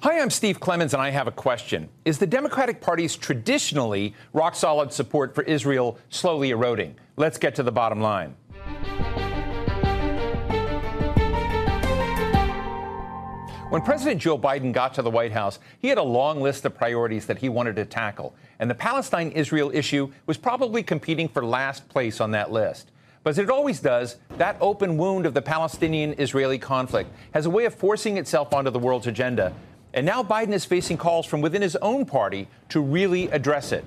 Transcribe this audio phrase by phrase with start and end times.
[0.00, 1.88] Hi, I'm Steve Clemons, and I have a question.
[2.04, 6.94] Is the Democratic Party's traditionally rock solid support for Israel slowly eroding?
[7.16, 8.36] Let's get to the bottom line.
[13.70, 16.76] When President Joe Biden got to the White House, he had a long list of
[16.76, 21.44] priorities that he wanted to tackle, and the Palestine Israel issue was probably competing for
[21.44, 22.92] last place on that list.
[23.24, 27.50] But as it always does, that open wound of the Palestinian Israeli conflict has a
[27.50, 29.52] way of forcing itself onto the world's agenda
[29.98, 33.84] and now Biden is facing calls from within his own party to really address it.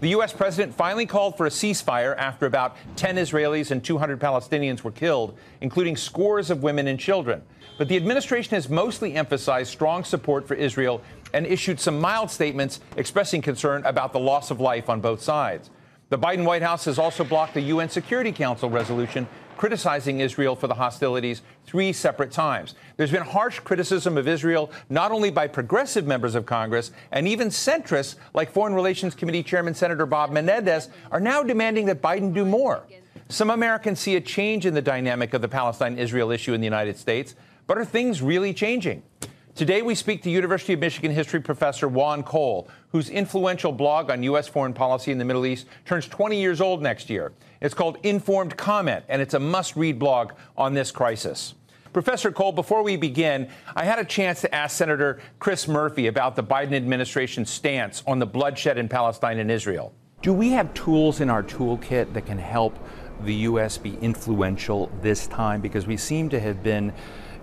[0.00, 0.32] The U.S.
[0.32, 5.38] president finally called for a ceasefire after about 10 Israelis and 200 Palestinians were killed,
[5.60, 7.42] including scores of women and children.
[7.78, 11.00] But the administration has mostly emphasized strong support for Israel
[11.32, 15.70] and issued some mild statements expressing concern about the loss of life on both sides.
[16.08, 19.28] The Biden White House has also blocked a UN Security Council resolution
[19.62, 22.74] criticizing Israel for the hostilities three separate times.
[22.96, 27.46] There's been harsh criticism of Israel not only by progressive members of Congress and even
[27.46, 32.44] centrists like Foreign Relations Committee Chairman Senator Bob Menendez are now demanding that Biden do
[32.44, 32.82] more.
[33.28, 36.66] Some Americans see a change in the dynamic of the Palestine Israel issue in the
[36.66, 37.36] United States,
[37.68, 39.04] but are things really changing?
[39.54, 44.22] Today, we speak to University of Michigan history professor Juan Cole, whose influential blog on
[44.22, 44.48] U.S.
[44.48, 47.32] foreign policy in the Middle East turns 20 years old next year.
[47.60, 51.52] It's called Informed Comment, and it's a must read blog on this crisis.
[51.92, 56.34] Professor Cole, before we begin, I had a chance to ask Senator Chris Murphy about
[56.34, 59.92] the Biden administration's stance on the bloodshed in Palestine and Israel.
[60.22, 62.78] Do we have tools in our toolkit that can help
[63.24, 63.76] the U.S.
[63.76, 65.60] be influential this time?
[65.60, 66.90] Because we seem to have been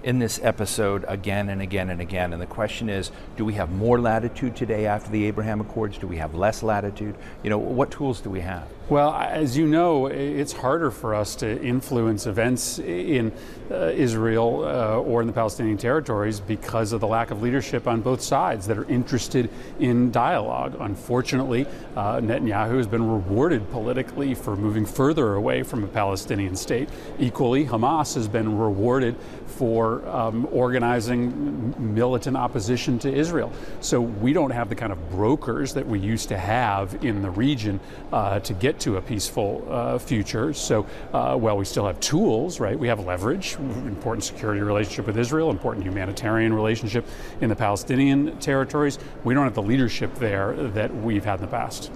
[0.04, 2.34] in this episode again and again and again.
[2.34, 5.98] And the question is do we have more latitude today after the Abraham Accords?
[5.98, 7.16] Do we have less latitude?
[7.44, 8.68] You know, what tools do we have?
[8.90, 13.32] Well, as you know, it's harder for us to influence events in
[13.70, 18.02] uh, Israel uh, or in the Palestinian territories because of the lack of leadership on
[18.02, 19.48] both sides that are interested
[19.80, 20.76] in dialogue.
[20.80, 26.90] Unfortunately, uh, Netanyahu has been rewarded politically for moving further away from a Palestinian state.
[27.20, 29.16] Equally, Hamas has been rewarded
[29.60, 33.52] for um, organizing militant opposition to Israel.
[33.82, 37.30] So we don't have the kind of brokers that we used to have in the
[37.30, 37.82] region
[38.14, 40.54] uh, to get to a peaceful uh, future.
[40.54, 45.18] So uh, while we still have tools, right, we have leverage, important security relationship with
[45.18, 47.06] Israel, important humanitarian relationship
[47.42, 48.98] in the Palestinian territories.
[49.26, 51.92] We don't have the leadership there that we've had in the past.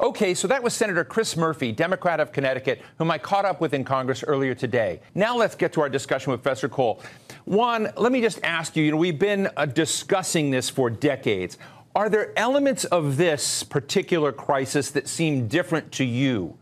[0.00, 3.74] Okay, so that was Senator Chris Murphy, Democrat of Connecticut, whom I caught up with
[3.74, 5.00] in Congress earlier today.
[5.16, 7.02] Now let's get to our discussion with Professor Cole.
[7.46, 11.58] Juan, let me just ask you, you know, we've been uh, discussing this for decades.
[11.96, 16.56] Are there elements of this particular crisis that seem different to you?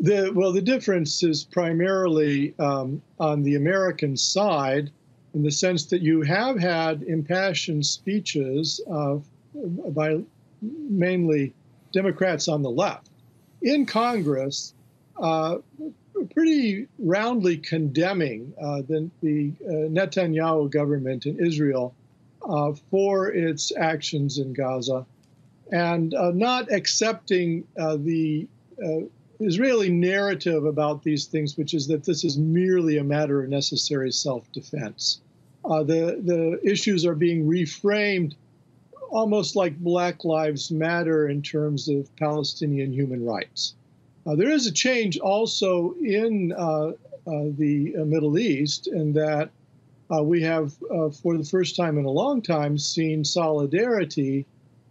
[0.00, 4.90] The, well, the difference is primarily um, on the American side
[5.32, 9.16] in the sense that you have had impassioned speeches uh,
[9.92, 10.18] by
[10.62, 11.54] mainly
[11.92, 13.08] Democrats on the left
[13.62, 14.74] in Congress,
[15.20, 15.58] uh,
[16.34, 21.94] pretty roundly condemning uh, the, the uh, Netanyahu government in Israel
[22.48, 25.06] uh, for its actions in Gaza
[25.70, 28.48] and uh, not accepting the
[29.40, 34.10] Israeli narrative about these things, which is that this is merely a matter of necessary
[34.10, 35.20] self defense.
[35.64, 38.34] Uh, the, the issues are being reframed
[39.08, 43.74] almost like Black Lives Matter in terms of Palestinian human rights.
[44.26, 49.50] Uh, there is a change also in the Middle East in that
[50.10, 54.46] uh, we have, uh, for the first time in a long time, seen solidarity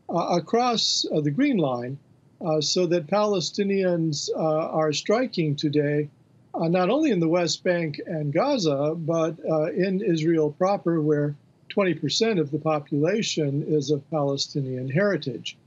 [0.09, 1.97] uh, across uh, the Green Line
[2.45, 6.09] uh, so that Palestinians uh, are striking today,
[6.55, 9.37] not only in the West Bank and Gaza, but
[9.75, 11.35] in Israel proper, where
[11.77, 15.57] 20% of the population is of Palestinian heritage.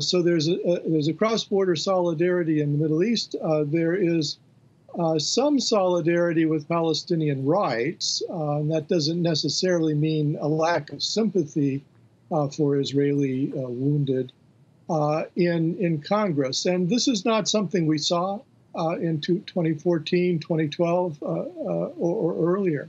[0.00, 3.36] so there's a, a there's a cross-border solidarity in the Middle East.
[3.66, 4.38] there is
[4.98, 8.22] uh, some solidarity with Palestinian rights.
[8.30, 11.82] Uh, that doesn't necessarily mean a lack of sympathy
[12.30, 14.32] uh, for Israeli uh, wounded
[14.88, 16.66] uh, in in Congress.
[16.66, 18.40] And this is not something we saw
[18.76, 22.88] uh, in 2014, 2012, or, or earlier.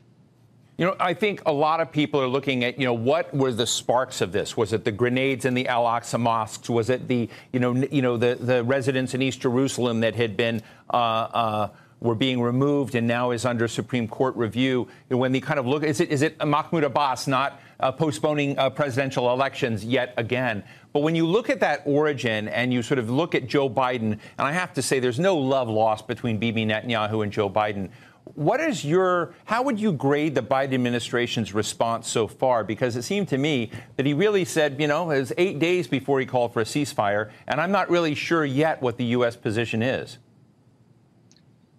[0.78, 3.54] You know, I think a lot of people are looking at, you know, what were
[3.54, 4.58] the sparks of this?
[4.58, 6.70] Was it the grenades in the Al Aqsa mosques?
[6.70, 10.36] Was it the, you know, you know, the, the residents in East Jerusalem that had
[10.36, 11.70] been uh, uh,
[12.02, 14.90] were being removed and now is under Supreme Court review.
[15.08, 18.70] When they kind of look, is it, is it Mahmoud Abbas not uh, postponing uh,
[18.70, 20.62] presidential elections yet again?
[20.92, 24.12] But when you look at that origin and you sort of look at Joe Biden,
[24.12, 27.90] and I have to say there's no love lost between Bibi Netanyahu and Joe Biden.
[28.34, 32.64] What is your, how would you grade the Biden administration's response so far?
[32.64, 35.88] Because it seemed to me that he really said, you know, it was eight days
[35.88, 39.36] before he called for a ceasefire, and I'm not really sure yet what the U.S.
[39.36, 40.18] position is.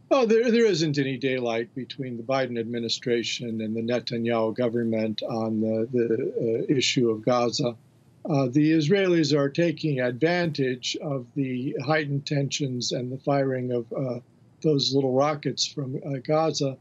[0.08, 5.60] Well, there, there isn't any daylight between the Biden administration and the Netanyahu government on
[5.60, 7.76] the, the uh, issue of Gaza.
[8.25, 14.20] Uh, the Israelis are taking advantage of the heightened tensions and the firing of uh,
[14.62, 16.76] those little rockets from uh, Gaza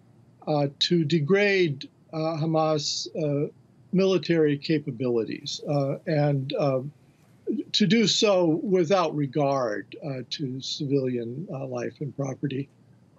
[0.48, 3.08] uh, to degrade uh, Hamas
[3.94, 5.62] military capabilities
[6.06, 6.54] and
[7.72, 9.96] to do so without regard
[10.30, 12.68] to civilian life and property.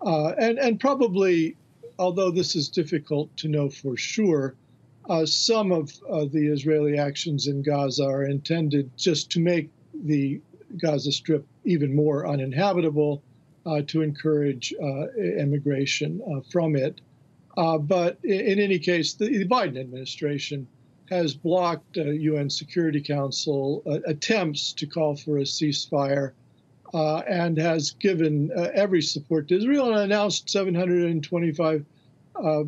[0.02, 1.56] And, and probably,
[1.98, 4.54] although this is difficult to know for sure,
[5.08, 10.40] uh, some of uh, the Israeli actions in Gaza are intended just to make the
[10.78, 13.22] Gaza Strip even more uninhabitable,
[13.86, 17.00] to encourage uh, immigration uh, from it.
[17.56, 20.66] but in any case, the, Biden administration
[21.10, 26.32] has blocked UN Security Council attempts to call for a ceasefire
[26.94, 31.84] uh, and has given uh, every support to Israel and announced 725
[32.36, 32.64] uh,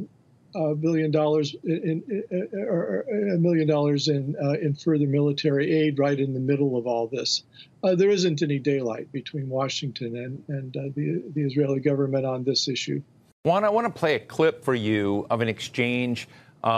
[0.55, 3.05] uh, billion dollars in, in, or
[3.35, 7.07] a million dollars in uh, in further military aid right in the middle of all
[7.07, 7.43] this.
[7.85, 12.69] Uh, there isn't any daylight between Washington and and the the Israeli government on this
[12.69, 13.03] issue.
[13.45, 16.29] Juan, I want to play a clip for you of an exchange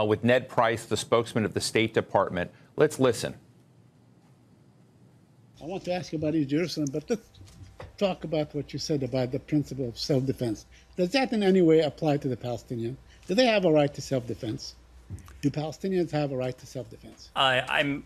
[0.06, 2.50] with Ned Price, the spokesman of the State Department.
[2.76, 3.34] Let's listen.
[5.61, 7.28] I want to ask you about East Jerusalem, but let's
[7.99, 10.64] talk about what you said about the principle of self-defense.
[10.96, 12.96] Does that in any way apply to the Palestinians?
[13.31, 14.75] Do they have a right to self-defense?
[15.41, 17.31] Do Palestinians have a right to self-defense?
[17.37, 18.03] Uh, I'm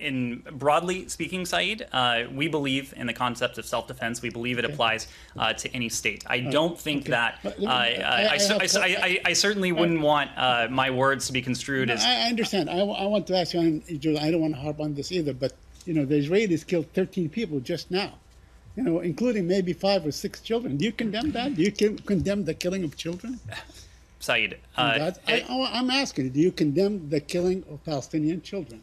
[0.00, 4.20] in broadly speaking, Saeed, uh, we believe in the concept of self-defense.
[4.20, 4.74] We believe it okay.
[4.74, 5.06] applies
[5.38, 6.24] uh, to any state.
[6.26, 7.10] I don't think okay.
[7.12, 7.38] that.
[7.44, 8.36] Uh, I,
[8.74, 12.04] I, I, certainly wouldn't want uh, my words to be construed no, as.
[12.04, 12.68] I understand.
[12.68, 15.52] I, want to ask you on I don't want to harp on this either, but
[15.84, 18.14] you know, the Israelis killed 13 people just now,
[18.74, 20.78] you know, including maybe five or six children.
[20.78, 21.54] Do you condemn that?
[21.54, 23.38] Do you condemn the killing of children?
[24.24, 28.82] Saeed, uh, I, am asking, do you condemn the killing of Palestinian children?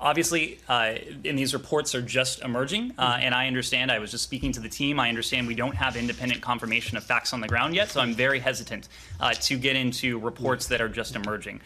[0.00, 0.94] Obviously, uh,
[1.24, 3.90] and these reports are just emerging, uh, and I understand.
[3.90, 4.98] I was just speaking to the team.
[4.98, 8.14] I understand we don't have independent confirmation of facts on the ground yet, so I'm
[8.14, 8.88] very hesitant
[9.20, 11.60] uh, to get into reports that are just emerging.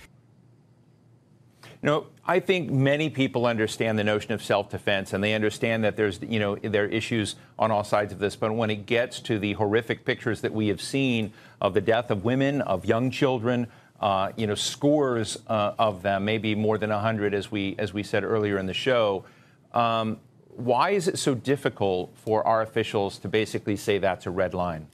[1.83, 5.97] You know, I think many people understand the notion of self-defense, and they understand that
[5.97, 8.37] there's, you know, there are issues on all sides of this.
[8.37, 12.13] But when it gets to the horrific pictures that we have seen of the death
[12.13, 13.67] of women, of young children,
[13.99, 18.05] uh, you know, scores uh, of them, maybe more than hundred, as we as we
[18.05, 19.25] said earlier in the show.
[19.73, 20.21] Um,
[20.55, 24.87] why is it so difficult for our officials to basically say that's a red line?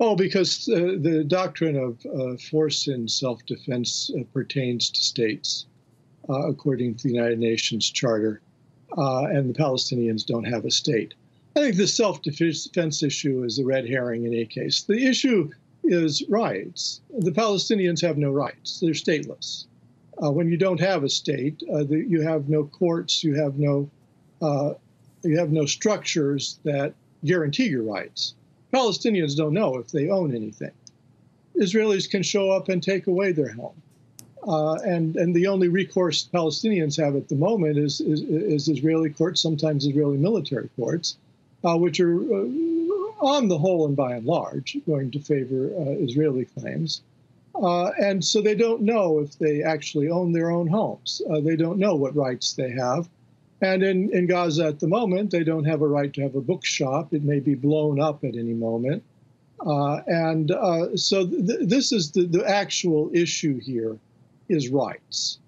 [0.00, 5.66] Oh, because uh, the doctrine of uh, force in self defense uh, pertains to states,
[6.28, 8.40] uh, according to the United Nations Charter,
[8.96, 11.14] uh, and the Palestinians don't have a state.
[11.56, 14.82] I think the self defense issue is a red herring in any case.
[14.82, 15.50] The issue
[15.82, 17.00] is rights.
[17.18, 19.66] The Palestinians have no rights, they're stateless.
[20.22, 23.90] Uh, when you don't have a state, the, you have no courts, you have no,
[25.22, 26.94] you have no structures that
[27.24, 28.34] guarantee your rights.
[28.72, 30.72] Palestinians don't know if they own anything.
[31.56, 33.80] Israelis can show up and take away their home.
[34.46, 39.10] Uh, and, and the only recourse Palestinians have at the moment is, is, is Israeli
[39.10, 41.16] courts, sometimes Israeli military courts,
[41.64, 42.46] uh, which are, uh,
[43.20, 47.02] on the whole and by and large, going to favor uh, Israeli claims.
[47.60, 51.20] Uh, and so they don't know if they actually own their own homes.
[51.28, 53.08] Uh, they don't know what rights they have.
[53.60, 56.40] And in, in Gaza at the moment, they don't have a right to have a
[56.40, 57.12] bookshop.
[57.12, 59.02] It may be blown up at any moment.
[59.66, 63.98] Uh, and uh, so th- this is the, the actual issue here
[64.48, 65.38] is rights.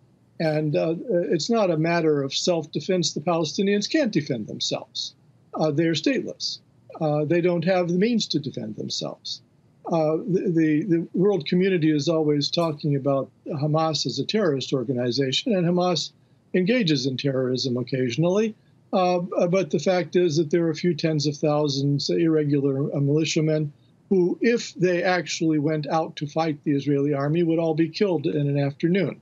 [0.41, 0.95] And uh,
[1.31, 3.13] it's not a matter of self-defense.
[3.13, 5.15] The Palestinians can't defend themselves.
[5.55, 6.59] Uh, they're stateless.
[7.01, 9.43] Uh, they don't have the means to defend themselves.
[9.87, 15.55] Uh, the, the, the world community is always talking about Hamas as a terrorist organization,
[15.55, 16.13] and Hamas
[16.55, 18.55] engages in terrorism occasionally.
[18.93, 23.01] Uh, but the fact is that there are a few tens of thousands irregular uh,
[23.01, 23.73] militiamen
[24.09, 28.27] who, if they actually went out to fight the Israeli army, would all be killed
[28.27, 29.21] in an afternoon.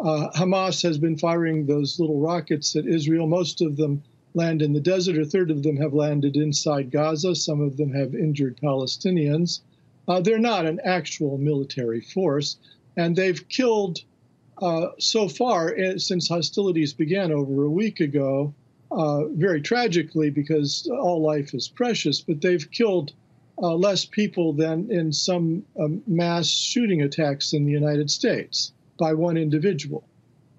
[0.00, 3.26] Uh, Hamas has been firing those little rockets at Israel.
[3.26, 4.02] Most of them
[4.34, 5.18] land in the desert.
[5.18, 7.34] A third of them have landed inside Gaza.
[7.34, 9.60] Some of them have injured Palestinians.
[10.08, 12.56] Uh, they're not an actual military force,
[12.96, 14.00] and they've killed
[14.58, 18.54] uh, so far, eh, since hostilities began over a week ago,
[18.90, 23.12] uh, very tragically, because all life is precious, but they've killed
[23.62, 29.14] uh, less people than in some um, mass shooting attacks in the United States by
[29.14, 30.04] one individual.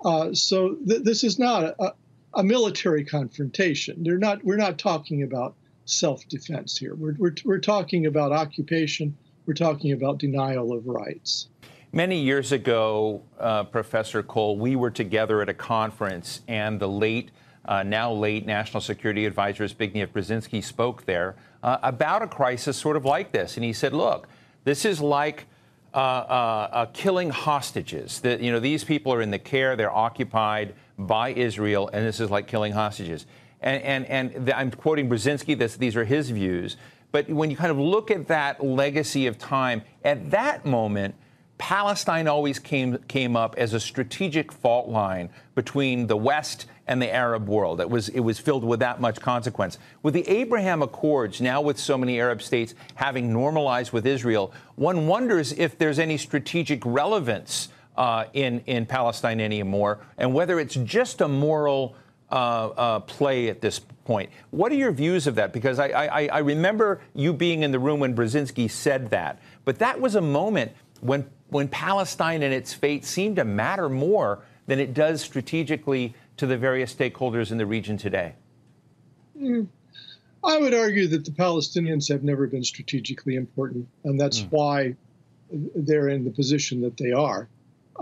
[0.04, 1.94] Uh, so th- this is not a,
[2.34, 4.04] a, military confrontation.
[4.04, 4.44] They're not.
[4.44, 6.96] We're not talking about self-defense here.
[6.96, 9.16] We're, we're, we're talking about occupation.
[9.46, 11.48] We're talking about denial of rights.
[11.96, 17.30] Many years ago, uh, Professor Cole, we were together at a conference, and the late,
[17.66, 22.98] uh, now late National Security Advisor Zbigniew Brzezinski spoke there uh, about a crisis sort
[22.98, 23.58] of like this.
[23.58, 24.28] And he said, look,
[24.64, 25.46] this is like
[25.94, 28.24] uh, uh, killing hostages.
[28.24, 32.32] You know, these people are in the care, they're occupied by Israel, and this is
[32.32, 33.28] like killing hostages.
[33.62, 36.76] And, and, and the, I'm quoting Brzezinski, this, these are his views.
[37.12, 41.14] But when you kind of look at that legacy of time, at that moment,
[41.58, 47.14] Palestine always came, came up as a strategic fault line between the West and the
[47.14, 47.80] Arab world.
[47.80, 49.78] It was, it was filled with that much consequence.
[50.02, 55.08] With the Abraham Accords, now with so many Arab states having normalized with Israel, one
[55.08, 61.22] wonders if there's any strategic relevance uh, in, in Palestine anymore and whether it's just
[61.22, 61.96] a moral
[62.32, 64.30] uh, uh, play at this point.
[64.50, 65.54] What are your views of that?
[65.54, 69.80] Because I, I, I remember you being in the room when Brzezinski said that, but
[69.80, 74.80] that was a moment when when Palestine and its fate seem to matter more than
[74.80, 78.34] it does strategically to the various stakeholders in the region today?
[79.40, 79.68] Mm.
[80.44, 84.52] I would argue that the Palestinians have never been strategically important, and that's mm.
[84.52, 84.96] why
[85.52, 87.48] they're in the position that they are.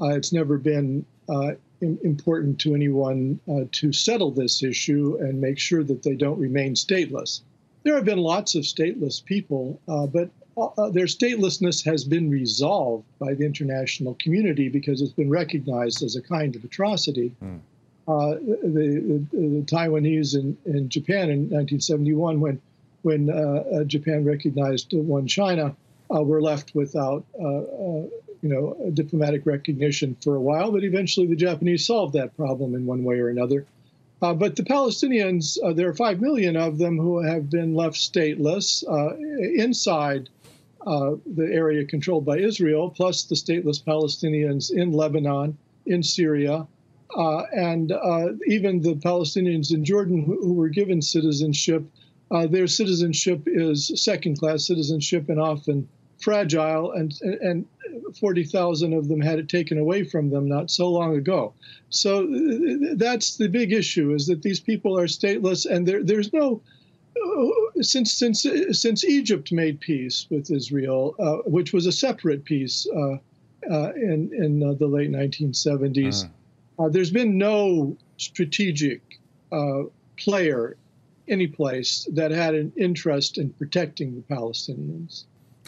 [0.01, 5.59] Uh, it's never been uh, important to anyone uh, to settle this issue and make
[5.59, 7.41] sure that they don't remain stateless.
[7.83, 13.05] There have been lots of stateless people, uh, but uh, their statelessness has been resolved
[13.19, 17.31] by the international community because it's been recognized as a kind of atrocity.
[17.43, 17.59] Mm.
[18.07, 18.31] Uh,
[18.63, 22.61] the, the, the, Taiwanese in, in Japan in 1971, when
[23.03, 25.75] when uh, uh Japan recognized one China,
[26.13, 27.61] uh, were left without uh,
[28.41, 30.71] you know diplomatic recognition for a while.
[30.71, 33.65] But eventually, the Japanese solved that problem in one way or another.
[34.19, 38.83] but the Palestinians, there are five million of them who have been left stateless
[39.55, 40.29] inside
[40.85, 46.67] uh, the area controlled by Israel, plus the stateless Palestinians in Lebanon, in Syria,
[47.15, 51.83] uh, and uh, even the Palestinians in Jordan who, who were given citizenship.
[52.31, 55.87] Uh, their citizenship is second class citizenship and often
[56.21, 57.65] fragile, and, and
[58.19, 61.53] 40,000 of them had it taken away from them not so long ago.
[61.89, 62.27] So
[62.95, 66.61] that's the big issue is that these people are stateless, and there, there's no
[67.81, 73.17] since since since Egypt made peace with Israel, uh, which was a separate peace uh,
[73.71, 76.25] uh, in in uh, the late 1970s,
[76.79, 76.83] uh.
[76.83, 79.01] uh, there's been no strategic
[80.17, 80.77] player
[81.27, 85.25] any place that had an interest in protecting the Palestinians.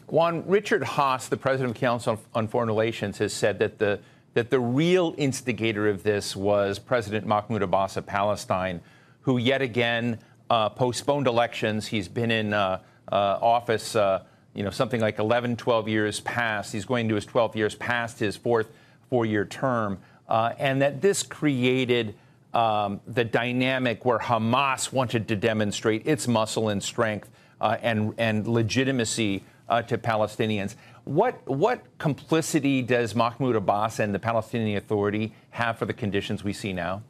[0.08, 4.00] Juan Richard Haass, the president of the Council on Foreign Relations, has said that the
[4.34, 8.82] that the real instigator of this was President Mahmoud Abbas of Palestine,
[9.22, 10.20] who yet again
[10.53, 11.88] uh, postponed elections.
[11.88, 12.79] He's been in uh,
[13.12, 16.72] uh, office, uh, you know, something like 11, 12 years past.
[16.72, 18.67] He's going to his 12 years past his fourth
[19.10, 19.98] four-year term,
[20.29, 22.13] uh, and that this created
[22.53, 29.43] um, the dynamic where Hamas wanted to demonstrate its muscle and strength and and legitimacy
[29.88, 30.75] to Palestinians.
[31.05, 36.53] What what complicity does Mahmoud Abbas and the Palestinian Authority have for the conditions we
[36.53, 37.01] see now?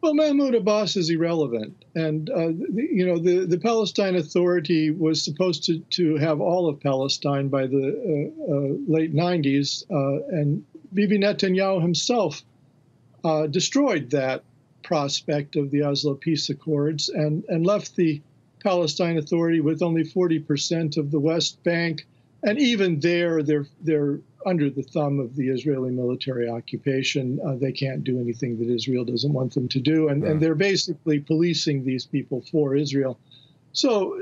[0.00, 5.24] Well, Mahmoud Abbas is irrelevant, and uh, the, you know the, the Palestine Authority was
[5.24, 10.64] supposed to, to have all of Palestine by the uh, uh, late 90s, uh, and
[10.94, 12.42] Bibi Netanyahu himself
[13.24, 14.44] uh, destroyed that
[14.84, 18.22] prospect of the Oslo peace accords and and left the
[18.62, 22.06] Palestine Authority with only 40% of the West Bank,
[22.44, 27.40] and even there, they're they're under the thumb of the Israeli military occupation.
[27.44, 30.54] Uh, they can't do anything that Israel doesn't want them to do, and, and they're
[30.54, 33.18] basically policing these people for Israel.
[33.72, 34.18] So,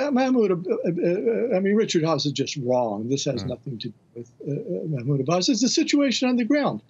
[0.00, 3.08] uh, Mahmoud, uh, uh, I mean, Richard Haass is just wrong.
[3.08, 4.56] This has nothing to do with uh, uh,
[4.88, 5.48] Mahmoud Abbas.
[5.48, 6.82] It's the situation on the ground.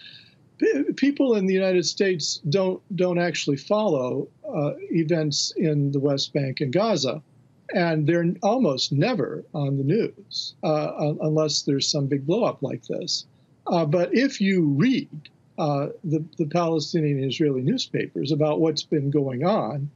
[0.59, 4.29] P- people in the United States don't don't actually follow
[4.91, 7.23] events in the West Bank and Gaza
[7.75, 13.27] and they're almost never on the news uh, unless there's some big blowup like this.
[13.67, 15.09] Uh, but if you read
[15.59, 19.91] uh, the, the Palestinian Israeli newspapers about what's been going on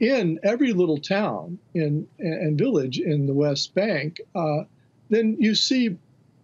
[0.00, 4.64] in every little town in, and village in the West Bank, uh,
[5.08, 5.96] then you see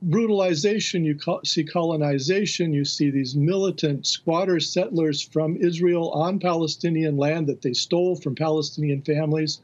[0.02, 7.46] brutalization, you see colonization, you see these militant squatter settlers from Israel on Palestinian land
[7.48, 9.60] that they stole from Palestinian families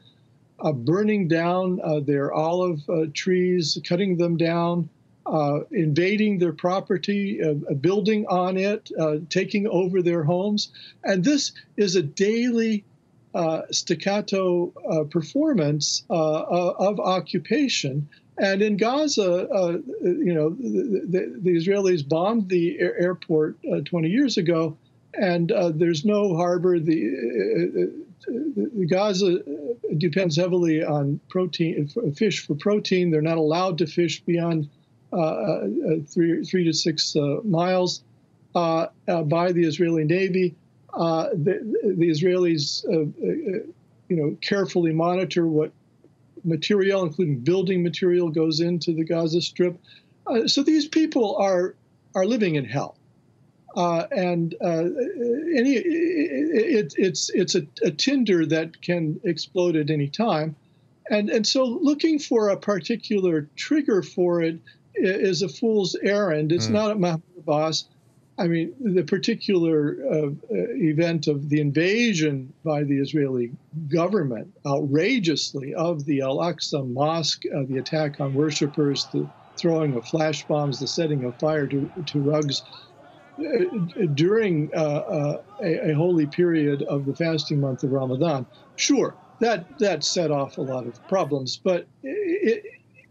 [0.73, 4.89] burning down uh, their olive uh, trees, cutting them down,
[5.25, 8.89] uh, invading their property, uh, building on it,
[9.29, 10.71] taking over their homes.
[11.03, 12.83] And this is a daily
[13.71, 14.67] staccato
[15.09, 18.07] performance of occupation.
[18.39, 23.81] And in Gaza, uh, you know, the, the, the, Israelis bombed the air airport uh,
[23.83, 24.77] 20 years ago,
[25.15, 26.79] and uh, there's no harbor.
[26.79, 28.05] The
[28.89, 29.39] Gaza
[29.97, 33.11] depends heavily on protein, fish for protein.
[33.11, 34.69] They're not allowed to fish beyond
[35.13, 35.67] uh, uh,
[36.05, 38.03] three, three to six uh, miles
[38.55, 40.55] uh, uh, by the Israeli Navy.
[40.93, 42.83] Uh, the, the, Israelis,
[44.09, 45.71] you know, carefully monitor what
[46.43, 49.79] material, including building material, goes into the Gaza Strip.
[50.47, 51.75] so these people are
[52.15, 52.96] are living in hell.
[53.77, 54.85] Uh, and uh,
[55.55, 60.55] any it, it's it's a, a, tinder that can explode at any time,
[61.11, 64.57] and and so looking for a particular trigger for it
[64.95, 66.51] is a fool's errand.
[66.51, 66.71] It's mm.
[66.71, 67.85] not at Mahmoud Abbas.
[68.39, 73.51] I mean, the particular uh, event of the invasion by the Israeli
[73.89, 80.07] government, outrageously, of the Al Aqsa Mosque, uh, the attack on worshippers, the throwing of
[80.07, 82.63] flash bombs, the setting of fire to, to rugs
[84.13, 88.45] during uh, uh, a, a, holy period of the fasting month of Ramadan.
[88.75, 92.63] Sure, that that set off a lot of problems, but it,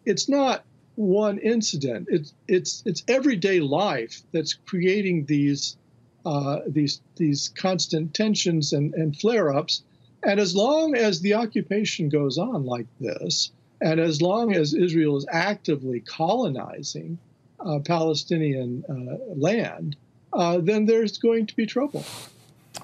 [0.04, 0.64] it's not
[0.97, 2.09] one incident.
[2.11, 5.76] It's it's it's everyday life that's creating these
[6.25, 9.85] uh, these these constant tensions and, and flare-ups.
[10.23, 15.16] And as long as the occupation goes on like this, and as long as Israel
[15.16, 17.18] is actively colonizing
[17.61, 19.97] uh, Palestinian uh, land,
[20.37, 22.05] uh, then there's going to be trouble.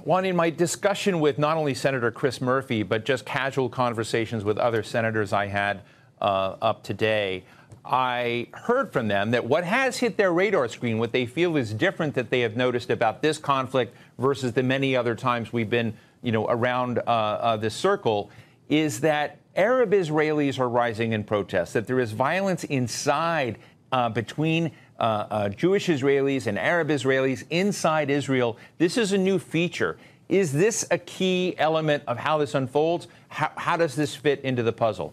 [0.05, 4.59] Juan, in my discussion with not only Senator Chris Murphy, but just casual conversations with
[4.59, 5.83] other senators I had
[6.21, 7.45] uh, up today,
[7.85, 11.75] I heard from them that what has hit their radar screen, what they feel is
[11.75, 15.95] different that they have noticed about this conflict versus the many other times we've been,
[16.23, 18.31] you know, around uh, uh, this circle,
[18.69, 23.59] is that Arab Israelis are rising in protest, that there is violence inside
[23.91, 24.71] uh, between
[25.03, 28.57] uh, uh, Jewish Israelis and Arab Israelis inside Israel.
[28.79, 29.99] This is a new feature.
[30.29, 33.09] Is this a key element of how this unfolds?
[33.29, 35.13] How, how does this fit into the puzzle?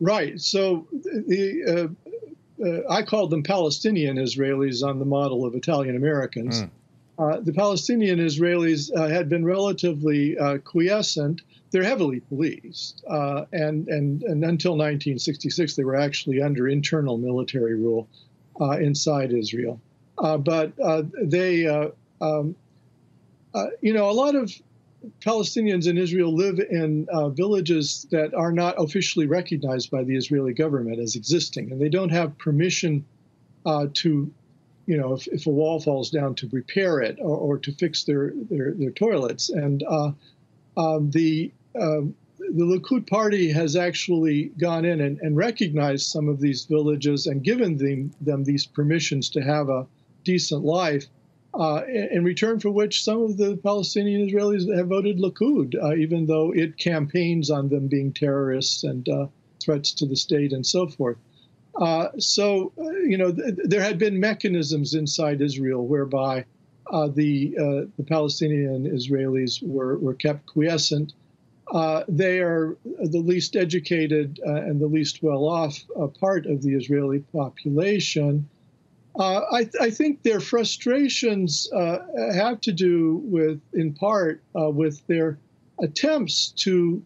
[0.00, 0.38] Right.
[0.40, 1.88] So the
[2.60, 6.62] uh, uh, I called them Palestinian Israelis on the model of Italian Americans.
[6.62, 6.70] Mm.
[7.16, 11.42] Uh, the Palestinian Israelis uh, had been relatively uh, quiescent
[11.74, 17.74] they're heavily policed, uh, and, and and until 1966 they were actually under internal military
[17.74, 18.06] rule
[18.60, 19.80] uh, inside Israel.
[20.16, 21.88] Uh, but uh, they, uh,
[22.20, 22.54] um,
[23.54, 24.52] uh, you know, a lot of
[25.18, 31.00] Palestinians in Israel live in villages that are not officially recognized by the Israeli government
[31.00, 33.04] as existing, and they don't have permission
[33.94, 34.32] to
[34.86, 38.04] you know, if, if, a wall falls down to repair it or, or to fix
[38.04, 39.48] their, their, their toilets.
[39.48, 39.82] And
[40.76, 46.64] um, the the Likud party has actually gone in and, and, recognized some of these
[46.64, 49.86] villages and given them, them these permissions to have a
[50.24, 51.06] decent life,
[51.54, 55.94] uh, in, in, return for which some of the Palestinian Israelis have voted Likud, uh,
[55.94, 59.26] even though it campaigns on them being terrorists and uh,
[59.62, 61.16] threats to the state and so forth.
[61.80, 66.44] Uh, so, uh, you know, th- there had been mechanisms inside Israel whereby
[66.90, 67.54] uh, the,
[67.96, 71.14] the Palestinian Israelis were, were kept quiescent
[71.72, 76.62] uh, they are the least educated uh, and the least well off uh, part of
[76.62, 78.48] the Israeli population.
[79.18, 81.98] Uh, I, I, think their frustrations uh,
[82.34, 85.38] have to do with, in part, uh, with their
[85.80, 87.02] attempts to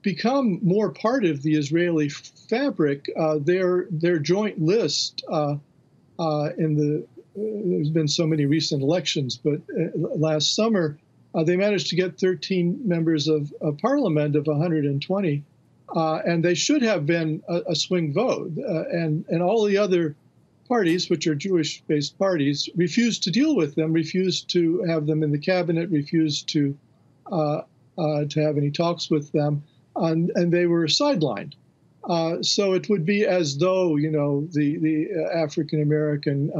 [0.00, 3.04] become more part of the Israeli fabric.
[3.40, 9.60] their their joint list in the there's been so many recent elections, but
[9.94, 10.98] last summer
[11.34, 15.44] uh, they managed to get 13 members of, of parliament of 120,
[15.94, 18.52] uh, and they should have been a, a swing vote.
[18.58, 20.16] Uh, and, and all the other
[20.68, 25.22] parties, which are Jewish based parties, refused to deal with them, refused to have them
[25.22, 26.76] in the cabinet, refused to,
[27.30, 27.62] uh,
[27.98, 29.62] uh, to have any talks with them,
[29.96, 31.54] and, and they were sidelined.
[32.04, 36.50] Uh, so it would be as though you know the the African American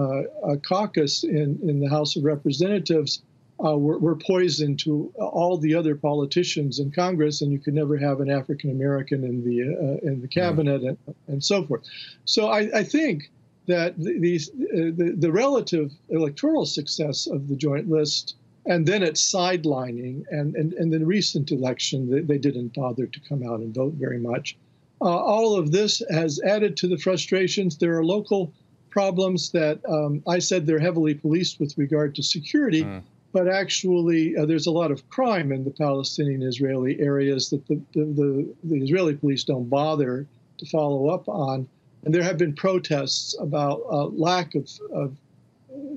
[0.67, 3.23] caucus in in the House of Representatives
[3.65, 7.97] uh, were, were, poisoned to all the other politicians in Congress, and you could never
[7.97, 11.83] have an African American in the uh, in the cabinet and, and so forth.
[12.25, 13.31] So I, I think
[13.67, 18.37] that the, these, uh, the, the relative electoral success of the joint list
[18.69, 20.25] and then it's sidelining.
[20.31, 23.95] And, and, and the recent election, they, they didn't bother to come out and vote
[23.95, 24.57] very much.
[25.01, 27.79] Uh, all of this has added to the frustrations.
[27.79, 28.53] There are local
[28.91, 33.03] problems that um, I said they're heavily policed with regard to security, mm.
[33.39, 37.81] But actually uh, there's a lot of crime in the Palestinian Israeli areas that the,
[37.95, 40.27] the, the, the, Israeli police don't bother
[40.59, 41.69] to follow up on.
[42.05, 45.17] And there have been protests about uh, lack of, of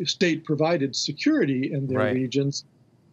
[0.04, 2.16] state provided security in their right.
[2.16, 2.64] regions.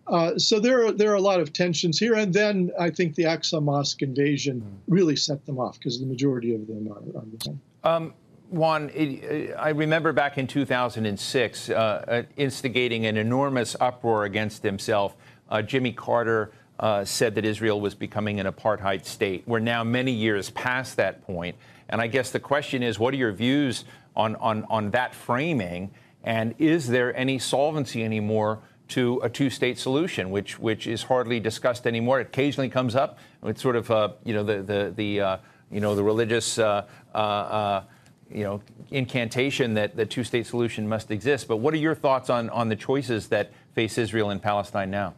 [0.06, 3.14] Uh, so there are there are a lot of tensions here, and then I think
[3.14, 4.64] the Aqsa Mosque invasion mm.
[4.88, 7.60] really set them off because the majority of them are, are Muslim.
[7.84, 8.14] Um,
[8.50, 15.14] Juan, it, I remember back in 2006 uh, uh, instigating an enormous uproar against himself.
[15.50, 19.42] Uh, Jimmy Carter uh, said that Israel was becoming an apartheid state.
[19.46, 21.56] We're now many years past that point.
[21.90, 23.84] and I guess the question is, what are your views
[24.16, 25.90] on on, on that framing?
[26.24, 31.86] And is there any solvency anymore to a two-state solution, which which is hardly discussed
[31.86, 32.20] anymore?
[32.20, 33.18] It occasionally comes up.
[33.42, 35.36] It's sort of uh, you know the the the uh,
[35.70, 36.58] you know the religious.
[36.58, 37.82] Uh, uh, uh,
[38.30, 38.60] you know,
[38.90, 41.48] incantation that the two-state solution must exist.
[41.48, 45.14] But what are your thoughts on, on the choices that face Israel and Palestine now?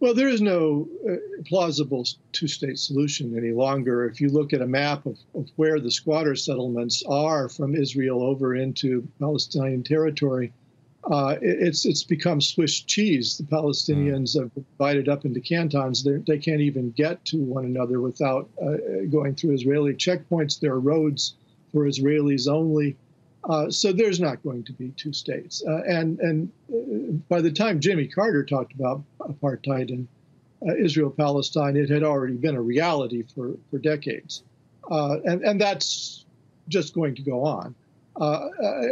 [0.00, 1.14] Well, there is no uh,
[1.46, 4.04] plausible two state solution any longer.
[4.04, 8.22] If you look at a map of, of, where the squatter settlements are from Israel
[8.22, 10.52] over into Palestinian territory,
[11.10, 13.38] uh, it, it's it's become Swiss cheese.
[13.38, 14.42] The Palestinians mm.
[14.42, 16.02] have divided up into cantons.
[16.02, 20.60] They're, they can not even get to one another without uh, going through Israeli checkpoints.
[20.60, 21.36] There are roads
[21.74, 22.96] for Israelis only.
[23.46, 25.62] Uh, so there's not going to be two states.
[25.68, 30.08] Uh, and and uh, by the time Jimmy Carter talked about apartheid in
[30.66, 34.42] uh, Israel Palestine, it had already been a reality for, for decades.
[34.90, 36.24] Uh, and, and that's
[36.68, 37.74] just going to go on.
[38.18, 38.48] Uh,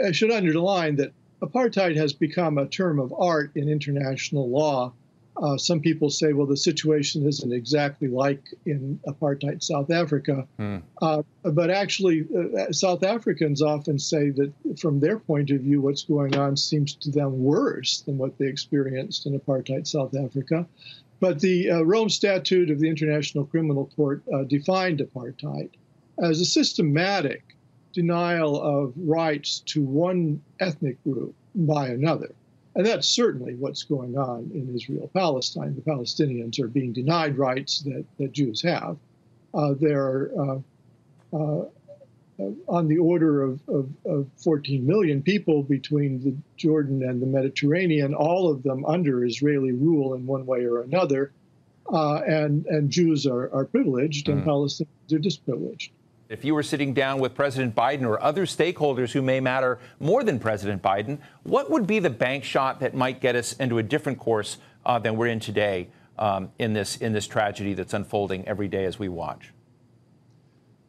[0.07, 4.93] I should underline that apartheid has become a term of art in international law
[5.37, 10.47] uh, some people say, well, the situation isn't exactly like in apartheid South Africa.
[10.59, 10.83] Mm.
[11.01, 16.05] Uh, but actually, uh, South Africans often say that from their point of view, what's
[16.05, 20.67] going on seems to them worse than what they experienced in apartheid South Africa.
[21.19, 25.71] But the uh, Rome Statute of the International Criminal Court uh, defined apartheid
[26.23, 27.57] as a systematic
[27.93, 32.35] denial of rights to one ethnic group by another.
[32.75, 35.75] And that's certainly what's going on in Israel Palestine.
[35.75, 38.97] The Palestinians are being denied rights that, that Jews have.
[39.53, 40.59] Uh, they're uh,
[41.35, 41.65] uh,
[42.67, 48.15] on the order of, of, of, 14 million people between the Jordan and the Mediterranean,
[48.15, 51.33] all of them under Israeli rule in one way or another.
[51.93, 54.33] Uh, and, and Jews are, are privileged mm.
[54.33, 55.93] and Palestinians are disprivileged.
[56.33, 60.25] If you were sitting down with President Biden or other stakeholders who may matter more
[60.25, 63.83] than President Biden, what would be the bank shot that might get us into a
[63.83, 68.49] different course uh, than we're in today um, in this in this tragedy that's unfolding
[68.49, 69.53] every day as we watch?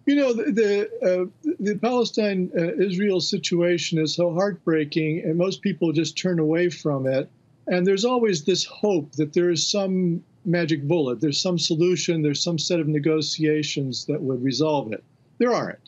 [0.05, 5.61] You know, the the, uh, the Palestine uh, Israel situation is so heartbreaking, and most
[5.61, 7.29] people just turn away from it.
[7.67, 12.41] And there's always this hope that there is some magic bullet, there's some solution, there's
[12.41, 15.03] some set of negotiations that would resolve it.
[15.37, 15.79] There aren't.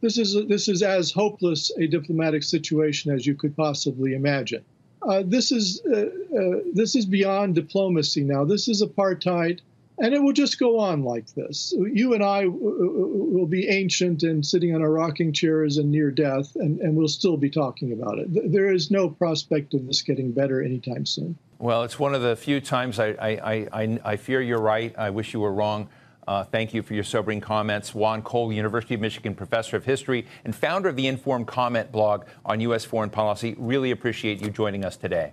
[0.00, 4.64] This is this is as hopeless a diplomatic situation as you could possibly imagine.
[5.02, 8.44] Uh, this is uh, uh, this is beyond diplomacy now.
[8.44, 9.60] This is apartheid,
[9.98, 11.74] and it will just go on like this.
[11.76, 16.56] You and I will be ancient and sitting on our rocking chairs and near death,
[16.56, 18.52] and, and we'll still be talking about it.
[18.52, 21.36] There is no prospect of this getting better anytime soon.
[21.58, 24.94] Well, it's one of the few times I, I, I, I fear you're right.
[24.96, 25.88] I wish you were wrong.
[26.30, 27.92] Uh, thank you for your sobering comments.
[27.92, 32.24] Juan Cole, University of Michigan professor of history and founder of the Informed Comment blog
[32.44, 32.84] on U.S.
[32.84, 33.56] foreign policy.
[33.58, 35.32] Really appreciate you joining us today.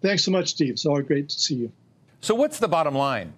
[0.00, 0.70] Thanks so much, Steve.
[0.70, 1.72] It's always great to see you.
[2.22, 3.34] So, what's the bottom line?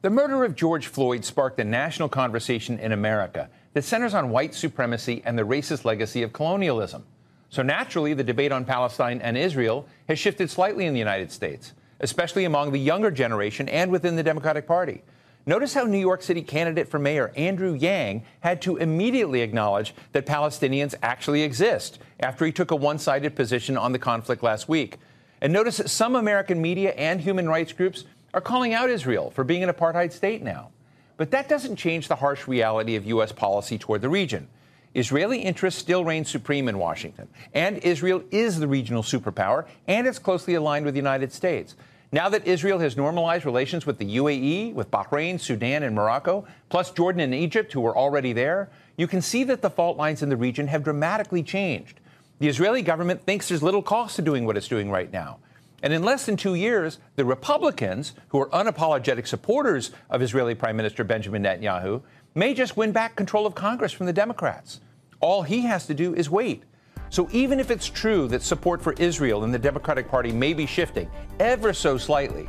[0.00, 4.54] The murder of George Floyd sparked a national conversation in America that centers on white
[4.54, 7.04] supremacy and the racist legacy of colonialism.
[7.50, 11.74] So, naturally, the debate on Palestine and Israel has shifted slightly in the United States,
[12.00, 15.02] especially among the younger generation and within the Democratic Party.
[15.48, 20.26] Notice how New York City candidate for mayor Andrew Yang had to immediately acknowledge that
[20.26, 24.98] Palestinians actually exist after he took a one sided position on the conflict last week.
[25.40, 29.44] And notice that some American media and human rights groups are calling out Israel for
[29.44, 30.70] being an apartheid state now.
[31.16, 33.30] But that doesn't change the harsh reality of U.S.
[33.30, 34.48] policy toward the region.
[34.94, 40.18] Israeli interests still reign supreme in Washington, and Israel is the regional superpower, and it's
[40.18, 41.76] closely aligned with the United States.
[42.16, 46.90] Now that Israel has normalized relations with the UAE, with Bahrain, Sudan, and Morocco, plus
[46.90, 50.30] Jordan and Egypt, who were already there, you can see that the fault lines in
[50.30, 52.00] the region have dramatically changed.
[52.38, 55.40] The Israeli government thinks there's little cost to doing what it's doing right now.
[55.82, 60.78] And in less than two years, the Republicans, who are unapologetic supporters of Israeli Prime
[60.78, 62.00] Minister Benjamin Netanyahu,
[62.34, 64.80] may just win back control of Congress from the Democrats.
[65.20, 66.62] All he has to do is wait.
[67.10, 70.66] So even if it's true that support for Israel in the Democratic Party may be
[70.66, 72.48] shifting ever so slightly,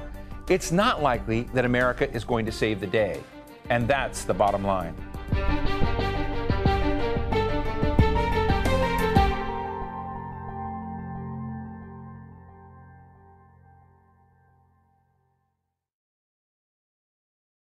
[0.50, 3.22] it's not likely that America is going to save the day.
[3.70, 4.96] And that's the bottom line.